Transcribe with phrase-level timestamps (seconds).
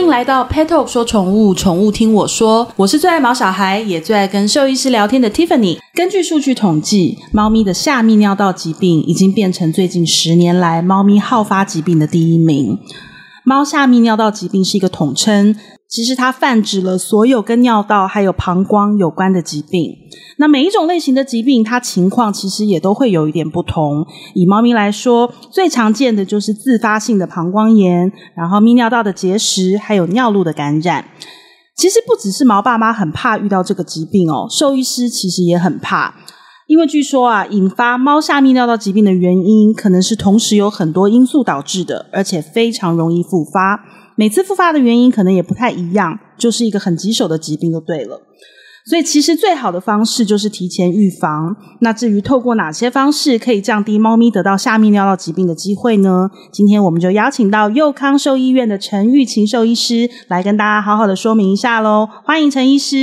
[0.00, 2.66] 欢迎来到 Pet Talk 说宠物，宠物听我说。
[2.74, 5.76] 我是最爱毛小孩，也最爱跟兽医师聊天的 Tiffany。
[5.92, 12.78] 根据数据统计，猫咪的下泌尿道疾病已经变成最近十年来猫咪好发疾病的第一名。
[13.50, 15.56] 猫下泌尿道疾病是一个统称。
[15.88, 19.90] 其实它泛指了所有跟尿道还有膀胱有关的疾病。
[20.38, 24.06] 那每一种类型的疾病，它情况其实也都会有一点不同。
[24.36, 31.06] 以猫咪来说，最常见的就是自发性的膀胱炎，然后泌尿道的结石，还有尿路的感染。
[31.76, 36.14] 其实不只是毛爸妈很怕遇到这个疾病哦，兽医师其实也很怕，
[36.70, 43.84] 因为据说啊，引发猫下泌尿道疾病的原因，可能是同时有很多因素导致的，而且非常容易复发。
[44.14, 48.22] 每次复发的原因可能也不太一样，就是一个很棘手的疾病就对了。
[48.86, 51.56] 所以其实最好的方式就是提前预防。
[51.80, 56.30] 那至于透过哪些方式可以降低猫咪得到下泌尿道疾病的机会呢？
[56.52, 62.08] 今天我们就邀请到佑康兽医院的陈玉琴兽医师来跟大家好好的说明一下喽。
[62.24, 62.96] 欢迎陈医师。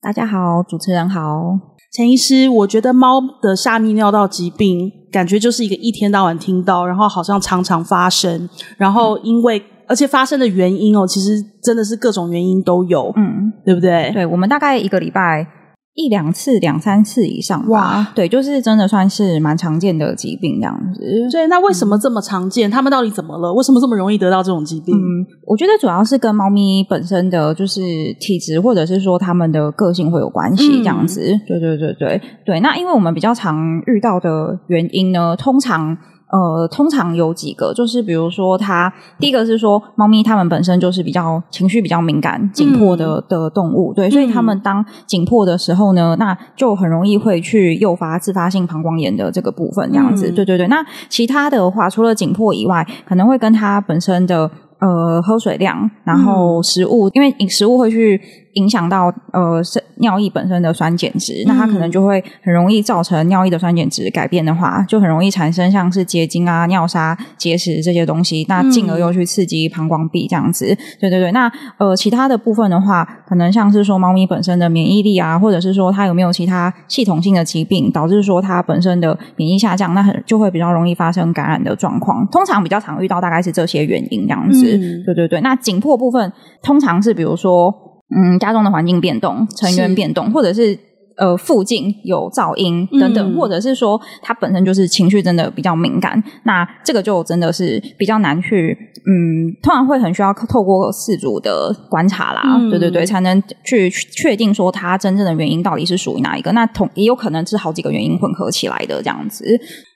[0.00, 1.73] 大家好，主持人好。
[1.94, 14.10] 陈医师，我觉得猫的下泌尿道疾病感觉就是一个一天到晚听到，然后好像常常发生，然后因为、嗯而且发生的原因哦，其实真的是各种原因都有，嗯，对不对？
[14.14, 15.46] 对，我们大概一个礼拜
[15.94, 21.00] 一两次、两三次以上，哇，对，就是真的算是蛮常见的疾病这样子。
[21.30, 22.68] 对，那为什么这么常见？
[22.68, 23.54] 他们到底怎么了？
[23.54, 24.94] 为什么这么容易得到这种疾病？
[24.96, 27.80] 嗯，我觉得主要是跟猫咪本身的就是
[28.18, 31.20] 体质，或者是说他们的个性会有关系这样子。
[31.32, 32.60] 嗯，对对对对对。
[32.60, 35.96] 那因为我们比较常遇到的原因呢，通常。
[36.30, 50.66] 呃，通常有几个，就是比如说它，它第一个是说，猫咪它们本身就是比较情绪比较敏感、紧迫的的动物，对，所以它们当紧迫的时候呢，那就很容易会去诱发自发性膀胱炎的这个部分，这样子，对对对。
[50.68, 54.50] 那其他的话，除了紧迫以外，可能会跟它本身的。
[54.80, 58.20] 呃，喝水量，然后食物，嗯、因为食物会去
[58.54, 59.62] 影响到呃
[59.98, 70.66] 尿液本身的酸碱值，嗯，那它可能就会很容易造成尿液的酸碱值改变的话，就很容易产生像是结晶啊、尿沙、结石这些东西，那进而又去刺激膀胱壁这样子。
[70.72, 82.26] 嗯、对对对，那呃其他的部分的话，可能像是说猫咪本身的免疫力啊，或者是说它有没有其他系统性的疾病，导致说它本身的免疫下降，那很就会比较容易发生感染的状况。
[82.28, 84.78] 通常比较常遇到大概是这些原因这样子。
[85.04, 86.32] 对对对，那紧迫部分
[86.62, 87.74] 通常是比如说，
[88.14, 90.78] 嗯，家中的环境变动、成员变动，或者是
[91.16, 98.76] 呃附近有噪音等等，嗯，或者是说他本身就是情绪真的比较敏感，那这个就真的是比较难去，
[99.06, 106.52] 嗯，通常会很需要透过饲主的观察啦，嗯，对对对，才能去确定说他真正的原因到底是属于哪一个。
[106.52, 109.44] 那同也有可能是好几个原因混合起来的这样子。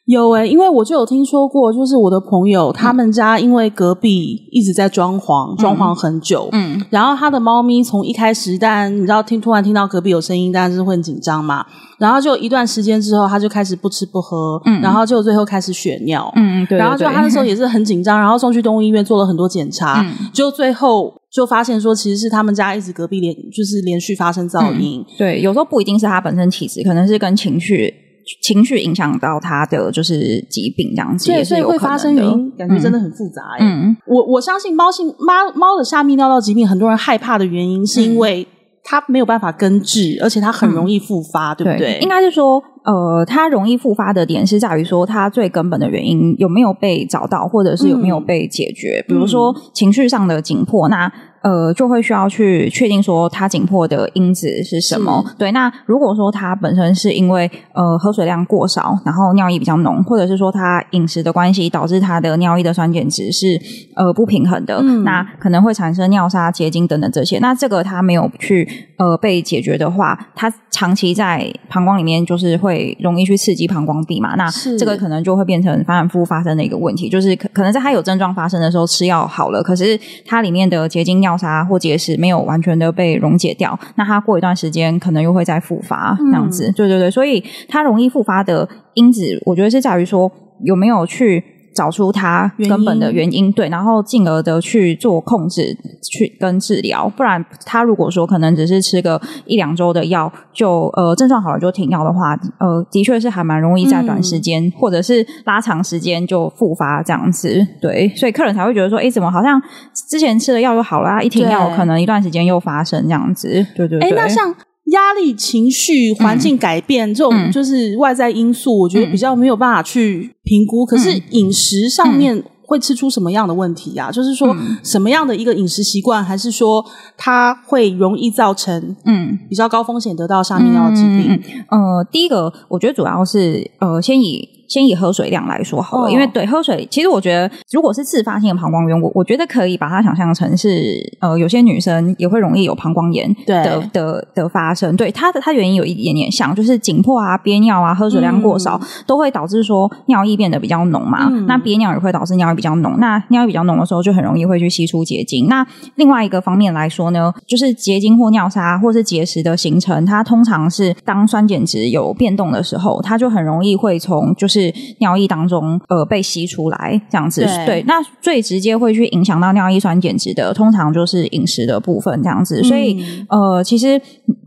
[0.09, 11.63] 有诶、欸，因为我就有听说过，就是我的朋友他们家因为隔壁一直在装潢，装、嗯、潢很久，嗯，然后他的猫咪从一开始，但你知道听突然听到隔壁有声音，当然是会很紧张嘛，
[11.99, 28.08] 然后就一段时间之后，他就开始不吃不喝，嗯，然后就最后开始血尿，嗯，对，对，对，然后就他那时候也是很紧张，然后送去动物医院做了很多检查，嗯，就最后就发现说，其实是他们家一直隔壁连就是连续发生噪音，嗯，对，有时候不一定是他本身体质，可能是跟情绪。
[28.43, 33.65] 情绪影响到他的就是疾病这样子，对，所以会发生原因，感觉真的很复杂欸。
[33.65, 38.47] 嗯，我我相信猫性猫猫的下泌尿道疾病，很多人害怕的原因是因为
[38.85, 41.95] 它没有办法根治，而且它很容易复发，嗯，对不对？
[41.95, 49.05] 对，应该是说，呃，它容易复发的点是在于说，它最根本的原因有没有被找到，或者是有没有被解决？
[49.07, 51.13] 嗯，比如说情绪上的紧迫，那。
[51.43, 55.25] 呃，就会需要去确定说它紧迫的因子是什么。
[55.39, 63.61] 对，那如果说它本身是因为呃喝水量过少，然后尿液比较浓，或者是说它饮食的关系导致它的尿液的酸碱值是
[63.95, 67.39] 呃不平衡的，嗯，那可能会产生尿砂、结晶等等这些。
[67.39, 74.35] 那这个它没有去呃被解决的话，它长期在膀胱里面就是会容易去刺激膀胱壁嘛。
[74.37, 74.49] 那
[74.79, 86.69] 这个可能就会变成反反复发生的一个问题，就是可可能在它有症状发生的时候吃药好了，可是它里面的结晶尿沙或结石没有完全的被溶解掉，那它过一段时间可能又会再复发，这样子。
[86.69, 90.31] 嗯、对对对，所以它容易复发的因子，我觉得是在于说
[90.63, 91.58] 有没有去。
[91.79, 95.77] 找出它根本的原因，对，然后进而的去做控制，
[96.11, 97.09] 去跟治疗。
[97.17, 107.65] 不然，他如果说可能只是吃个一两周的药，就呃症状好了就停药的话，呃，的确是还蛮容易在短时间、嗯、或者是拉长时间就复发这样子。
[107.81, 109.63] 对，所以客人才会觉得说，哎，怎么好像
[110.11, 113.65] 之前吃的药就好了，一停药可能一段时间又发生这样子。
[113.77, 114.11] 对对对。
[114.11, 114.53] 诶，那像。
[114.91, 120.85] 压力、情绪、环境改变、嗯、这种就是外在因素，我觉得比较没有办法去评估。
[120.85, 124.13] 嗯、可是饮食上面会吃出什么样的问题呀、啊？
[124.13, 126.85] 就是说什么样的一个饮食习惯，还是说
[127.17, 131.41] 它会容易造成嗯比较高风险得到下面尿疾病？
[131.71, 134.58] 呃，第一个我觉得主要是呃，先以。
[134.69, 136.13] 先以喝水量来说好了，oh.
[136.13, 144.95] 因为对喝水，其实我觉得，如果是自发性的膀胱炎，我我觉得可以把它想象成是，呃，有些女生也会容易有膀胱炎的的的，的发生。
[144.97, 151.29] 对它的它原因有一点点像，就是紧迫啊、憋尿啊、喝水量过少，嗯、都会导致说尿液变得比较浓嘛。
[151.31, 155.47] 嗯、那憋尿也会导致尿液比较浓，那尿液比较浓的时候，就很容易会去吸出结晶。
[155.49, 164.58] 那另外一个方面来说呢，就是结晶或尿沙或是结石的形成，它通常是当酸碱值有变动的时候，它就很容易会从就是
[165.01, 172.61] 尿液当当中呃被吸出来这样子对，对，那最直接会去影响到尿液酸碱值的，通常就是饮食的部分这样子。
[172.65, 174.03] 所以、嗯、呃，其实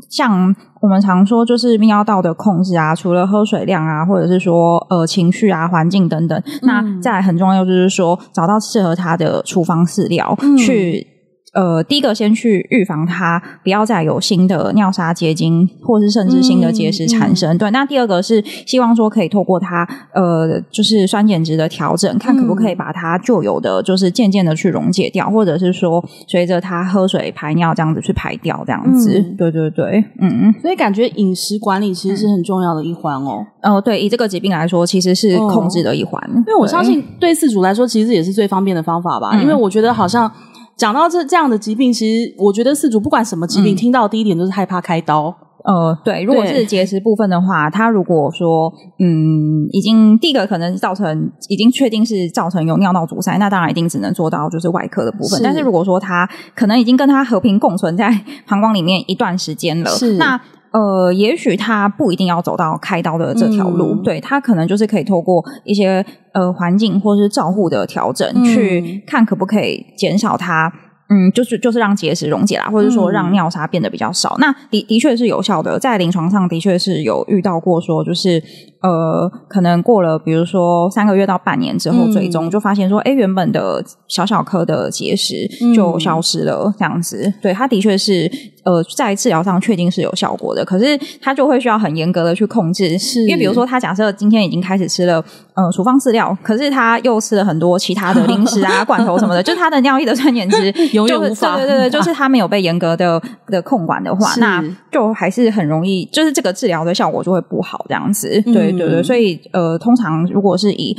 [0.10, 11.08] 像我们常说，就是泌尿道的控制啊，除了喝水量啊，或者是说呃情绪啊、环境等等，嗯、那再来很重要就是说找到适合他的处方饲料、嗯、去。
[11.54, 17.54] 呃，第一个先去预防它，不要再有新的尿砂结晶，或是甚至新的结石产生。
[17.54, 29.20] 嗯嗯、对，那第二个是希望说可以透过它，呃，就是酸碱值的调整，看可不可以把它旧有的，就是渐渐的去溶解掉，或者是说随着它喝水排尿这样子去排掉，这样子。
[29.20, 33.46] 嗯、对对对，嗯，所以感觉饮食管理其实是很重要的一环哦。
[33.62, 36.22] 哦、呃，对，以这个疾病来说，其实是控制的一环。
[36.34, 39.32] 因为我相信对饲主来说，其实也是最方便的方法吧。
[39.34, 40.32] 嗯、因为我觉得好像。
[40.76, 45.36] 讲到这这样的疾病，其实我觉得四主不管什么疾病，嗯、听到第一点都是害怕开刀。
[45.64, 55.38] 呃，对，如果是结石部分的话，他如果说嗯，已经第一个可能造成已经确定是造成有尿道阻塞，那当然一定只能做到就是外科的部分。
[55.38, 58.10] 是但是如果说他可能已经跟他和平共存在
[58.48, 60.42] 膀胱里面一段时间了，是那。
[60.72, 70.72] 呃，也许他不一定要走到开刀的这条路，嗯、对，他可能就是可以透过一些呃环境或是照护的调整，嗯、去看可不可以减少他，
[71.10, 74.36] 嗯，就是就是让结石溶解啦，或者说让尿沙变得比较少。
[74.38, 78.42] 嗯、那的的确是有效的，在临床上的确是有遇到过说就是。
[78.82, 87.32] 呃，可能过了，比如说三个月到半年之后，最终、嗯、就发现说，哎，原本的小小颗的结石就消失了，嗯、这样子。
[87.42, 88.30] 对，它的确是，
[88.64, 95.24] 呃，在治疗上确定是有效果的，可是它就会需要很严格的去控制，是因为比如说，他假设今天已经开始吃了，
[95.54, 108.42] 呃，处方饲料，可是他又吃了很多其他的零食啊、 罐头什么的，就他的尿液的酸碱值 永远无法，对对对，就是他没有被严格的的控管的话，那就还是很容易，就是这个治疗的效果就会不好，这样子。
[108.52, 108.71] 对。
[108.78, 110.96] 对对，所以呃，通常如果是以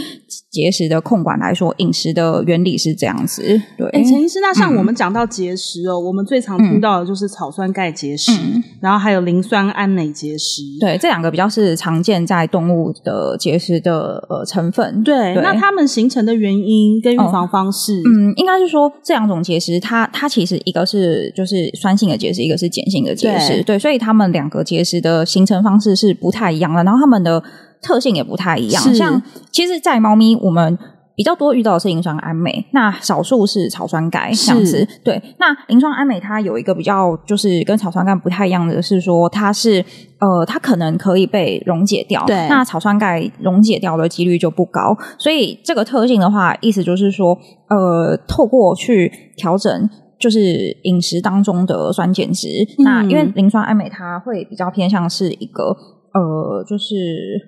[0.50, 3.42] 结石的控管来说，饮食的原理是这样子。
[3.78, 10.62] 对，哎，陈医师，那像我们讲到结石哦，嗯、我们最常听到的就是草酸钙结石，嗯、然后还有磷酸氨镁结石。
[10.80, 15.02] 对，这两个比较是常见在动物的结石的呃成分。
[15.02, 23.54] 对，对那它们形成的原因跟预防方式，哦、嗯，应该是说这两种结石，它它其实一个是就是酸性的结石，一个是碱性的结石。
[23.54, 27.42] 对，对，所以它们两个结石的形成方式是不太一样的，然后它们的。
[27.82, 29.20] 特性也不太一样，像
[29.50, 30.78] 其实，在猫咪我们
[31.14, 34.86] 比较多遇到的是磷酸氨镁，那少数是草酸钙这样子。
[35.04, 39.84] 对，那磷酸氨镁它有一个比较，就是跟草酸钙不太一样的是说，它是
[40.20, 44.96] 呃，它可能可以被溶解掉，对，那草酸钙溶解掉的几率就不高。
[45.18, 47.36] 所以这个特性的话，意思就是说，
[47.68, 50.40] 呃，透过去调整，就是
[50.84, 52.48] 饮食当中的酸碱值，
[52.78, 55.76] 嗯、那因为磷酸氨镁它会比较偏向是一个。
[56.14, 56.94] 呃，就是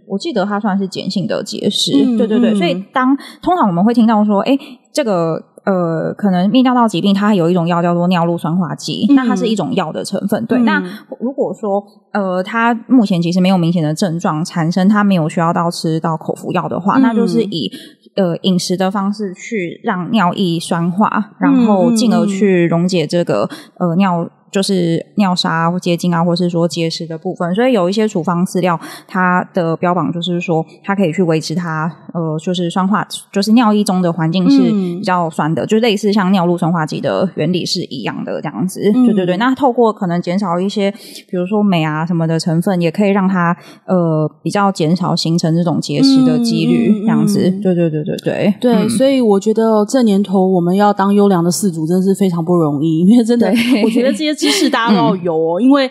[0.06, 4.58] 我记得它算是碱性的结石，嗯、对对对，嗯、所以当通常我们会听到说，哎，
[4.90, 10.58] 这个呃，可能泌尿道疾病它有一种药叫做尿路酸化剂，嗯、那它是一种药的成分，对。
[10.58, 10.82] 嗯、那
[11.20, 17.70] 如果说呃，它目前其实没有明显的症状产生，它没有需要到吃到口服药的话，嗯、那就是以
[18.16, 24.26] 呃饮食的方式去让尿液酸化，然后进而去溶解这个呃尿。
[24.54, 38.80] 就是尿沙或结晶啊，或是说结石的部分，所以有一些处方饲料，它的标榜就是说，它可以去维持它，呃，就是酸化，就是尿液中的环境是比较酸的，嗯、就类似像尿路酸化剂的原理是一样的这样子。
[38.94, 40.88] 嗯、对对对，那透过可能减少一些，
[41.28, 43.56] 比如说镁啊什么的成分，也可以让它
[43.86, 47.50] 呃比较减少形成这种结石的几率，嗯、这样子。
[47.60, 53.48] 对对对对对对，嗯、所以我觉得这年头我们要当优良的饲主，真的是非常不容易，因为真的，
[53.84, 54.43] 我觉得这些。
[54.44, 55.90] 知识大家都要有哦，嗯、因为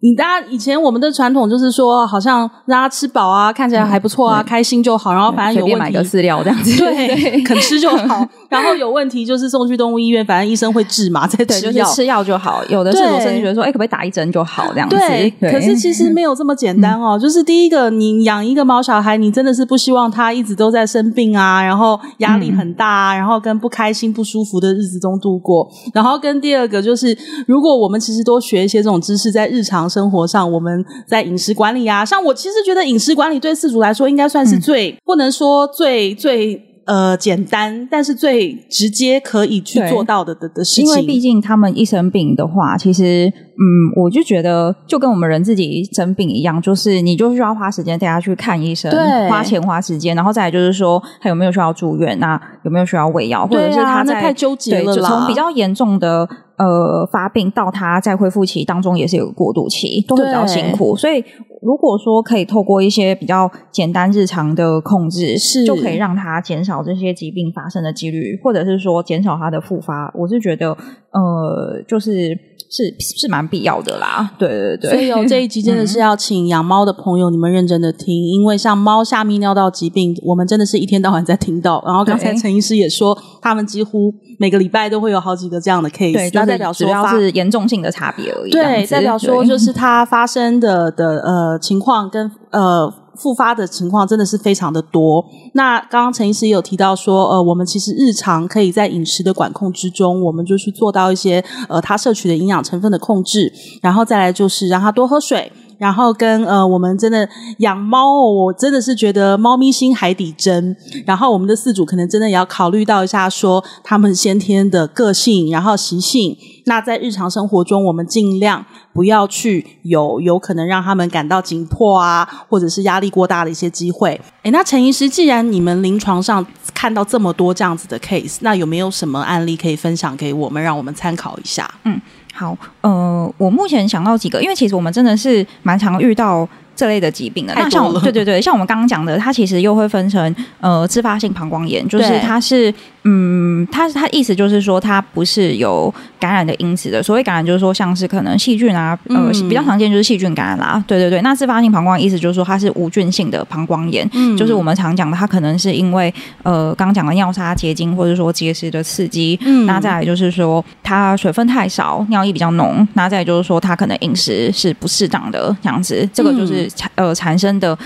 [0.00, 5.12] 你大家以前我们的传统就是说，好像让他吃饱啊，看起来还不错啊，开心就好。
[5.12, 8.26] 然后反正有问题，买个饲料这样子，对， 肯吃就好。
[8.48, 12.64] 然后有问题就是送去动物医院，反正医生会治嘛，再吃药，就是吃药就好。
[12.68, 14.96] 有的甚至觉得说，哎，可不可以打一针就好这样子？
[14.96, 15.30] 对。
[15.40, 17.18] 可是其实没有这么简单哦。
[17.18, 25.68] 就是第一个，你养一个毛小孩，你真的是不希望他一直都在生病啊，然后压力很大啊，然后跟不开心、不舒服的日子中度过。
[25.92, 27.16] 然后跟第二个就是，
[27.46, 40.86] 如果我们其实多学一些这种知识，在日常生活上，我们在饮食管理啊，像我其实觉得饮食管理对四主来说应该算是最、嗯、不能说最最呃简单，但是最直接可以去做到的的的事情。
[40.86, 56.28] 因为毕竟他们一生病的话，其实嗯，我就觉得就跟我们人自己生病一样，就是你就需要花时间带他去看医生，对，花钱花时间，然后再来就是说他有没有需要住院，那有没有需要喂药，或者是他在、啊、太纠结了啦，从比较严重的。
[56.60, 60.94] 呃，发病到他在恢复期当中也是有个过渡期，都会比较辛苦。
[60.94, 61.24] 所以
[61.62, 70.12] 如果说可以透过一些比较简单日常的控制，是就可以让他减少这些疾病发生的几率，或者是说减少他的复发。
[70.14, 70.76] 我是觉得，
[71.12, 72.38] 呃，就是
[72.70, 74.30] 是是蛮必要的啦。
[74.38, 81.82] 对对对，所以有这一集真的是要请养猫的朋友，你们认真的听，因为像猫下泌尿道疾病，我们真的是一天到晚在听到。
[81.86, 86.46] 然后刚才陈医师也说，他们几乎每个礼拜都会有好几个这样的 case 那。
[86.46, 88.50] 代表说，主要是严重性的差别而已。
[88.50, 95.24] 对，代表说就是它发生的的呃情况跟呃复发的情况真的是非常的多。
[95.52, 105.52] 那刚刚陈医师也有提到说，呃，我们其实日常可以在饮食的管控之中，我们就去做到一些呃他摄取的营养成分的控制，然后再来就是让他多喝水。
[105.80, 107.26] 然后跟呃，我们真的
[107.60, 110.76] 养猫，我真的是觉得猫咪心海底针。
[111.06, 116.36] 然后我们的饲主可能真的也要考虑到一下，说他们先天的个性，然后习性。
[116.66, 124.20] 那在日常生活中，我们尽量不要去有有可能让他们感到紧迫啊，或者是压力过大的一些机会。
[124.42, 131.68] 诶，那陈医师，既然你们临床上看到这么多这样子的 case，那有没有什么案例可以分享给我们，让我们参考一下？
[131.84, 131.98] 嗯。
[132.40, 137.52] 好，呃，我目前想到几个，因为其实我们真的是蛮常遇到这类的疾病的。
[137.54, 142.72] 那像对对对，像我们刚刚讲的，它其实又会分成呃自发性膀胱炎，就是它是。
[143.04, 147.02] 嗯，他他意思就是说，它不是有感染的因子的。
[147.02, 150.84] 所谓感染，就是说像是可能细菌啊，呃，比较常见就是细菌感染啦。
[150.86, 159.38] 对对对，那自发性膀胱炎意思就是说它是无菌性的膀胱炎，嗯，就是我们常讲的，它可能是因为呃刚讲的尿砂结晶或者说结石的刺激。
[159.46, 162.86] 嗯，那再来就是说它水分太少，尿液比较浓。
[162.92, 167.78] 那再来就是说它可能饮食是不适当的这样子，这个就是产呃产生的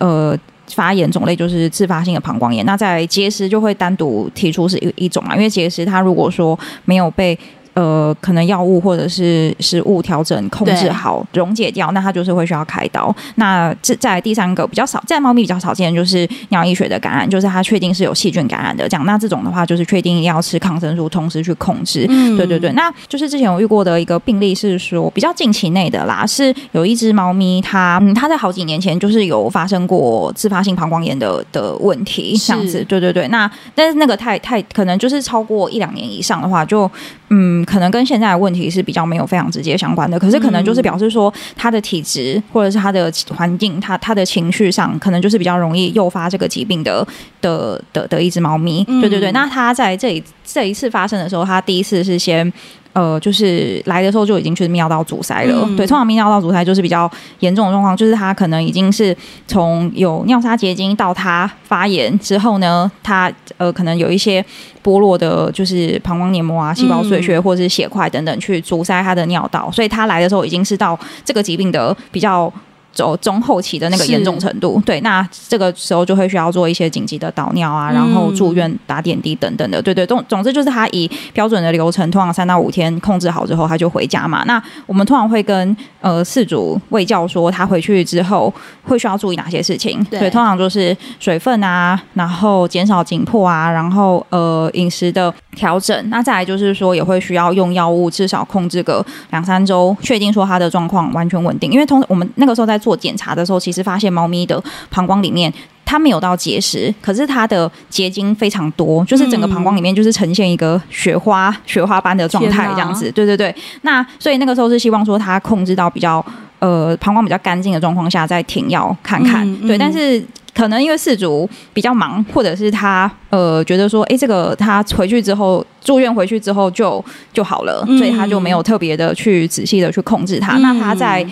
[0.00, 0.36] 呃。
[0.68, 7.38] 发炎种类就是自发性的膀胱炎，那在结石就会单独提出是一一种啊，因为结石它如果说没有被。
[7.76, 13.14] 呃，可能药物或者是食物调整控制好溶解掉，那它就是会需要开刀。
[13.34, 19.04] 那这在第三个比较少，在猫咪比较少见就是尿液血的感染，就是它确定是有细菌感染的这样。
[19.04, 22.06] 那这种的话，就是确定要吃抗生素，同时去控制。
[22.08, 22.72] 嗯，对对对。
[22.72, 32.82] 那就是之前我遇过的一个病例是说，比较近期内的啦，是有一只猫咪它，它嗯，它在好几年前就是有发生过自发性膀胱炎的的问题，这样子。
[32.84, 33.28] 对对对。
[33.28, 36.90] 那但是那个太太可能就是超过一两年以上的话，就
[37.28, 37.64] 嗯。
[37.64, 47.06] 可能跟现在的问题是比较没有非常直接相关的，可是可能就是表示说他的体质或者是他的环境，他他的情绪上可能就是比较容易诱发这个疾病的
[47.40, 48.84] 的的的一只猫咪。
[48.84, 52.52] 对对对，那他在这里这一次发生的时候，他第一次是先。
[52.96, 55.64] 呃，就是来的时候就已经去泌尿道阻塞了。
[55.66, 57.10] 嗯、对，通常泌尿道阻塞就是比较
[57.40, 59.14] 严重的状况，就是他可能已经是
[59.46, 64.42] 从有尿砂结晶到他发炎之后呢，它呃可能有一些
[64.82, 72.50] 剥落的，就是膀胱黏膜啊、细胞碎屑或者是血块等等去阻塞他的尿道，所以他来的时候已经是到这个疾病的比较。
[72.96, 84.42] 走中后期的那个严重程度，对，那这个时候就会需要做一些紧急的导尿啊，然后住院打点滴等等的，对对，总总之就是他以标准的流程，通常三到五天控制好之后，他就回家嘛。
[84.46, 88.50] 那我们通常会跟呃饲主卫教说，他回去之后
[88.82, 102.80] 会需要注意哪些事情，对，通常就是水分啊，然后减少紧迫啊，然后呃饮食的调整，那再来就是说也会需要用药物，至少控制个两三周，确定说他的状况完全稳定，因为通我们那个时候在。
[102.86, 105.52] 做检查的时候，其实发现猫咪的膀胱里面，
[105.84, 113.10] 它没有到结石，可是它的结晶非常多，就是整个膀胱里面就是呈现一个雪花、雪花般的状态这样子。
[113.10, 113.52] 对对对，
[113.82, 116.24] 那所以那个时候是希望说它控制到比较
[116.60, 119.44] 呃膀胱比较干净的状况下再停药看看。
[119.44, 120.24] 嗯嗯、对，但是
[120.54, 130.56] 可能因为饲主比较忙，或者是他呃觉得说，哎，这个他回去之后住院回去之后就就好了，所以他就没有特别的去仔细的去控制它。
[130.56, 131.26] 嗯、那他在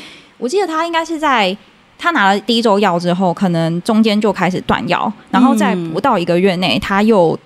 [0.44, 1.56] 我记得他应该是在
[1.98, 7.38] 他拿了第一周药之后，可能中间就开始断药，然后在不到一个月内，他又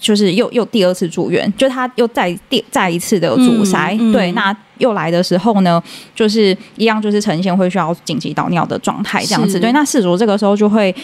[0.00, 3.94] 就是又又第二次住院，就他又再第再一次的阻塞。
[4.00, 5.82] 嗯嗯、对，那又来的时候呢，
[6.14, 9.60] 就是一样就是呈现会需要紧急导尿的状态这样子。
[9.60, 10.94] 对，那事主这个时候就会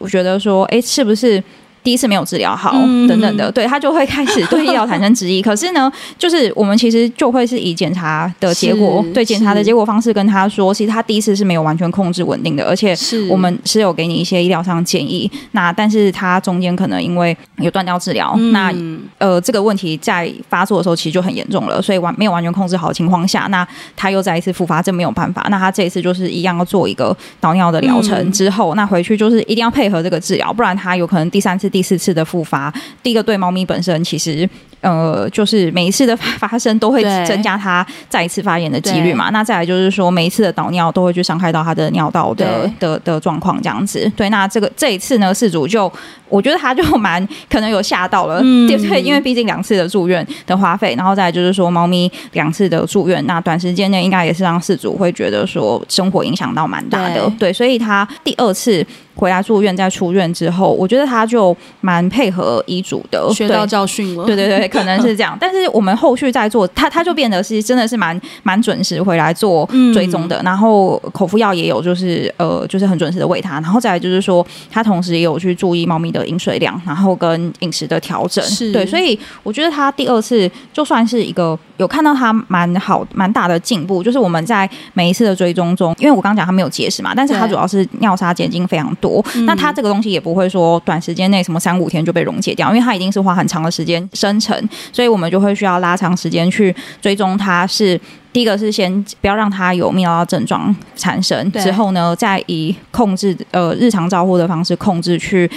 [0.00, 1.40] 我觉得说，哎，是不是？
[1.86, 2.72] 第一次没有治疗好，
[3.06, 5.40] 等等的，对他就会开始 对医疗产生质疑。
[5.40, 12.92] 可是呢，就是我们其实就会是以检查的结果，对检查的结果方式跟他说，其实他第一次是没有完全控制稳定的，而且
[13.30, 15.30] 我们是有给你一些医疗上的建议。
[15.52, 18.74] 那但是他中间可能因为有断掉治疗，那
[19.18, 23.64] 呃这个问题在发作的时候其实就很严重了，所以完没有完全控制好的情况下，那
[23.94, 25.46] 他又再一次复发，这没有办法。
[25.52, 31.70] 那他这一次就是一样要做一个导尿的疗程之后，那回去就是一定要配合这个治疗，不然他有可能第三次。
[31.76, 34.48] 第四次的复发，第一个对猫咪本身其实，
[34.80, 39.28] 呃，就是每一次的发生都会增加它再一次发炎的几率嘛。
[39.28, 44.10] 那再来就是说，每一次的导尿都会去伤害到它的尿道的的的状况，这样子。
[44.16, 45.92] 对，那这个这一次呢，事主就
[46.30, 57.20] 我觉得他就蛮可能有吓到了，嗯、对对，因为毕竟两次的住院的花费，然后再来就是说猫咪两次的住院，那短时间内应该也是让事主会觉得说生活影响到蛮大的。
[57.32, 58.82] 对，对，所以他第二次。
[59.16, 64.24] 回来住院，在出院之后，我觉得他就蛮配合医嘱的，学到教训了。
[64.26, 65.36] 对对对，可能是这样。
[65.40, 70.36] 但是我们后续在做，他他就变得是真的是蛮蛮准时回来做追踪的。
[70.42, 73.54] 嗯、然后口服药也有，就是呃，就是很准时的喂他。
[73.54, 78.44] 然后再来就是说，他同时也有去注意猫咪的饮水量，然后跟饮食的调整。
[78.44, 89.05] 是对，所以我觉得他第二次就算是一个有看到他蛮好蛮大的进步，就是我们在每一次的追踪中，因为我刚刚讲他没有结石嘛，但是他主要是尿沙结晶非常多。
[89.46, 94.56] 那它这个东西也不会说短时间内什么三五天就被溶解掉，因为它一定是花很长的时间生成，
[94.92, 97.66] 所以我们就会需要拉长时间去追踪它。
[97.66, 98.00] 是
[98.32, 105.50] 第一个是先不要让它有泌尿道症状产生，之后呢再以控制呃日常照护的方式控制去。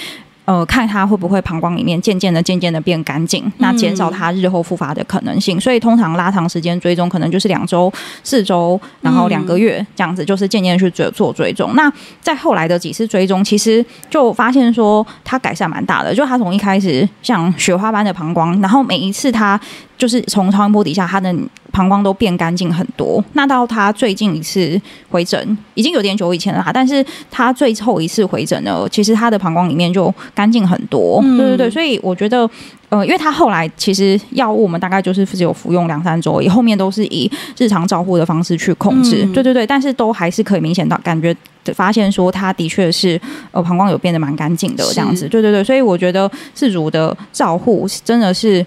[0.49, 5.59] 呃，看它会不会膀胱里面渐渐的、渐渐的变干净，那减少它日后复发的可能性。
[5.59, 11.75] 嗯、所以通常拉长时间追踪，可能就是两周、四周，然后两个月这样子，就是渐渐去做做追踪。
[11.75, 16.15] 那在后来的几次追踪，其实就发现说它改善蛮大的。
[16.15, 19.61] 就它从一开始像雪花般的膀胱，然后每一次它
[19.99, 21.31] 就是从超音波底下它的。
[21.79, 23.23] 膀胱都变干净很多。
[23.31, 26.69] 那到他最近一次回诊，已经有点久以前了。
[26.73, 31.21] 但是他最后一次回诊呢，其实他的膀胱里面就干净很多。
[31.23, 32.49] 嗯、对对对，所以我觉得，
[32.89, 39.23] 呃，因为他后来其实药物我们大概就是只有服用两三周，以后面都是以日常照护的方式去控制。
[39.23, 41.33] 嗯、对对对，但是都还是可以明显到感觉
[41.73, 43.17] 发现说，他的确是
[43.51, 45.29] 呃膀胱有变得蛮干净的这样子。
[45.29, 48.65] 对对对，所以我觉得自主的照护真的是。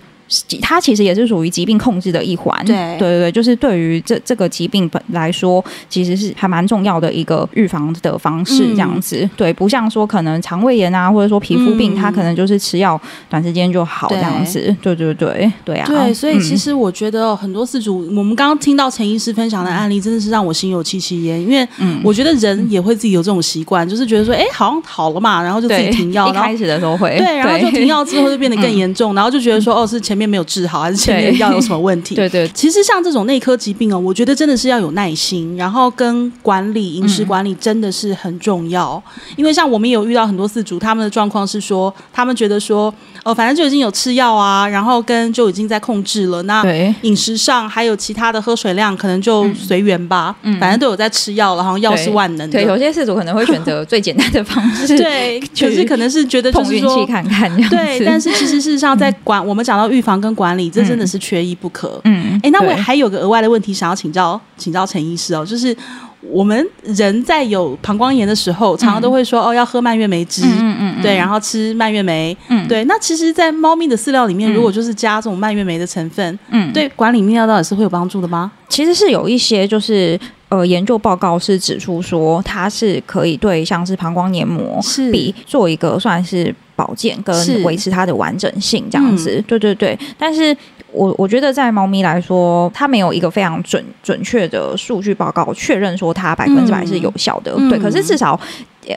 [0.61, 2.83] 它其实也是属于疾病控制的一环，对。
[2.99, 21.67] 对对对，就是对于这这个疾病本来说，其实是还蛮重要的一个预防的方式，这样子，嗯、对，不像说可能肠胃炎啊，或者说皮肤病，嗯、它可能就是吃药短时间就好这样子，对对对对对啊，对，所以其实我觉得很多事主，我们刚刚听到陈医师分享的案例，真的是让我心有戚戚焉，因为
[22.03, 30.22] 我觉得人也会自己有这种习惯，就是觉得说，哎，好像好了嘛，然后就自己停药， 一开始的时候会，对，然后就停药之后就变得更严重，然后就觉得说，哦，是前面。
[30.29, 32.15] 没有治好，还是前面药有什么问题？
[32.17, 39.03] 对，对对，其实像这种内科疾病哦，我觉得真的是要有耐心，然后跟管理饮食管理真的是很重要。
[39.17, 42.93] 嗯、因为像我们有遇到很多饲主，他们的状况是说，他们觉得说，
[43.25, 46.43] 哦，反正就已经有吃药啊，然后跟就已经在控制了。
[46.45, 46.63] 那
[47.03, 50.35] 饮食上还有其他的喝水量，可能就随缘吧。
[50.43, 52.53] 嗯，反正都有在吃药了，好像药是万能的。
[52.53, 54.97] 对，对，有些饲主可能会选择最简单的方式。
[54.99, 57.77] 对， 可是可能是觉得就是说，碰运气看看这样子。
[57.77, 60.12] 对，但是其实事实上，在管、嗯、我们讲到预防。
[60.21, 62.01] 跟管理，这真的是缺一不可。
[62.05, 65.77] 嗯，哎，那我还有个额外的问题想要请教，请教陈医师哦，就是
[66.21, 72.85] 我们人在有膀胱炎的时候，常常都会说哦，要喝蔓越莓汁，嗯嗯，对，然后吃蔓越莓，嗯，对。
[72.85, 78.53] 那其实，在猫咪的饲料里面，如果就是加这种蔓越莓的成分，嗯，对，管理泌尿道也是会有帮助的吗？
[78.69, 80.19] 其实是有一些，就是
[80.53, 86.55] 呃，研究报告是指出说，它是可以对像是膀胱黏膜是比做一个算是。
[86.75, 89.97] 保健跟维持它的完整性这样子，嗯、对对对。
[90.19, 90.57] 但是
[90.91, 97.55] 我我觉得在猫咪来说，它没有一个非常准准确的数据报告确认说它百分之百是有效的。
[97.57, 98.41] 嗯、对，可是至少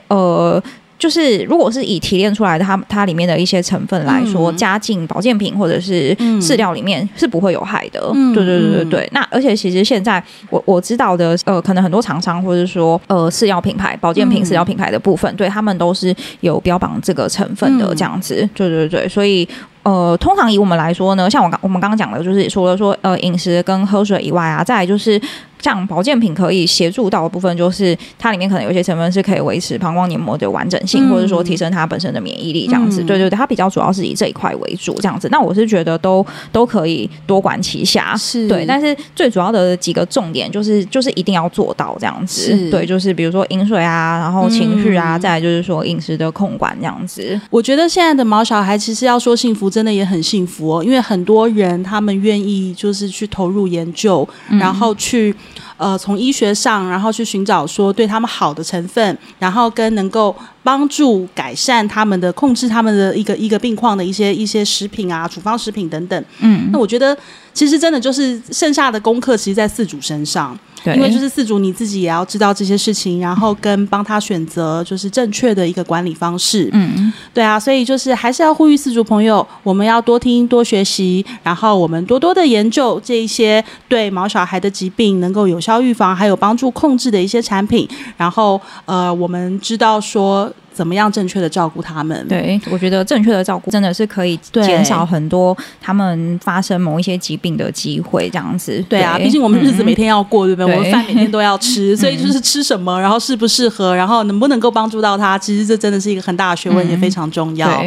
[0.08, 0.60] 呃。
[0.98, 8.10] 就是，如果是以提炼出来的它它里面的一些成分来说，嗯、加进保健品或者是饲料里面是不会有害的。
[8.14, 9.08] 嗯、对对对对对。
[9.12, 18.36] 那而且其实现在我我知道的，呃，可能很多厂商或者说呃饲料品牌、保健品、饲料品牌的部分，嗯、对他们都是有标榜这个成分的这样子。
[18.40, 19.46] 嗯、对对对，所以
[19.82, 25.20] 呃，通常以我们来说呢，像我刚我们刚刚讲的，就是除了说呃饮食跟喝水以外啊，再来就是。
[25.66, 33.02] 像保健品可以协助到的部分，就是它里面可能有些成分是可以维持膀胱黏膜的完整性，嗯、或者说提升它本身的免疫力，这样子。
[33.02, 35.28] 嗯、对对对，它比较主要是以这一块为主，这样子。
[35.32, 38.64] 那我是觉得都都可以多管齐下，是对。
[38.64, 47.40] 但是最主要的几个重点就是就是一定要做到这样子，对，就是比如说饮水啊，然后情绪啊，嗯、再来就是说饮食的控管这样子。
[47.50, 55.34] 我觉得现在的毛小孩其实要说幸福，真的也很幸福哦，因为很多人他们愿意就是去投入研究，嗯、然后去。
[55.76, 66.24] 呃，从医学上，然后去寻找说对他们好的成分，然后跟能够帮助改善他们的、控制他们的一个一个病况的一些一些食品啊、处方食品等等。
[66.40, 67.16] 嗯，那我觉得
[67.52, 70.58] 其实真的就是剩下的功课，其实在饲主身上。
[70.86, 76.70] 对，因为就是饲主你自己也要知道这些事情，然后跟帮他选择就是正确的一个管理方式。
[76.72, 87.88] 嗯，对啊，所以就是还是要呼吁饲主朋友，我们要多听多学习，然后我们多多的研究这一些对毛小孩的疾病能够有效预防，还有帮助控制的一些产品。
[88.16, 90.52] 然后呃，我们知道说。
[90.76, 92.28] 怎么样正确的照顾他们？
[92.28, 98.84] 对，我觉得正确的照顾真的是可以减少很多他们发生某一些疾病的机会，这样子。
[98.86, 100.76] 对，啊，毕竟我们日子每天要过，嗯、对不对？
[100.76, 107.82] 我们饭每天都要吃， 所以就是吃什么，然后适不适合，然后能不能够帮助到他，其实这真的是一个很大的学问，嗯、也非常重要。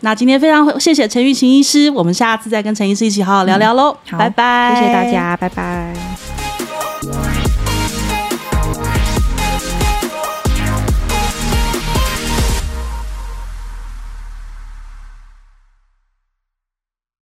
[0.00, 3.96] 那今天非常谢谢陈玉琴医师，我们下次再跟陈医师一起好好聊聊喽。
[4.10, 5.94] 嗯、好，拜拜，谢谢大家，拜拜。